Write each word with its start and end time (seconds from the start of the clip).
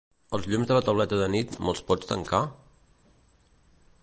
Els 0.37 0.47
llums 0.53 0.71
de 0.71 0.77
la 0.77 0.85
tauleta 0.87 1.19
de 1.19 1.27
nit, 1.35 1.53
me'l 1.67 1.85
pots 1.91 2.13
tancar? 2.13 2.41